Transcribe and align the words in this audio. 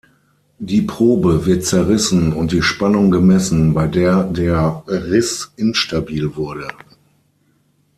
Die 0.57 0.81
Probe 0.81 1.45
wird 1.45 1.63
zerrissen 1.63 2.33
und 2.33 2.51
die 2.53 2.63
Spannung 2.63 3.11
gemessen, 3.11 3.75
bei 3.75 3.85
der 3.85 4.23
der 4.23 4.81
Riss 4.87 5.51
instabil 5.57 6.35
wurde. 6.35 6.67